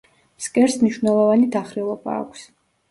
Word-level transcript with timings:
ფსკერს 0.43 0.79
მნიშვნელოვანი 0.85 1.47
დახრილობა 1.59 2.21
აქვს. 2.25 2.53